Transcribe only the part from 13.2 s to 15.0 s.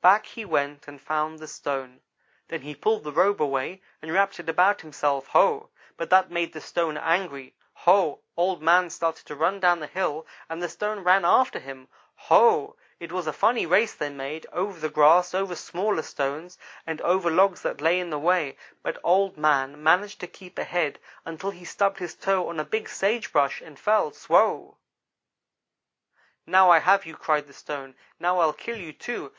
a funny race they made, over the